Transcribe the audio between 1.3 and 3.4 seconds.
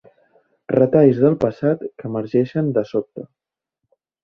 passat que emergeixen de sobte.